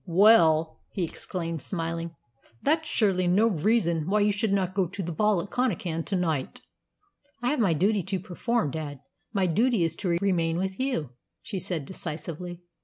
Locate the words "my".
7.59-7.73, 9.31-9.45